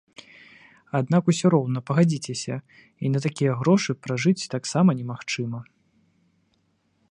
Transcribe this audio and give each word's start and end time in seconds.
Аднак 0.99 1.23
усё 1.33 1.45
роўна, 1.53 1.79
пагадзіцеся, 1.89 2.55
і 3.05 3.13
на 3.17 3.21
такія 3.27 3.51
грошы 3.61 3.91
пражыць 4.07 4.49
таксама 4.57 4.89
немагчыма. 5.03 5.59